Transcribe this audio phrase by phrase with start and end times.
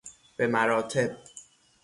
[0.37, 1.17] به مراتب